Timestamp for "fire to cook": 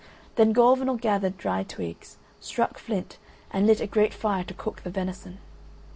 4.15-4.81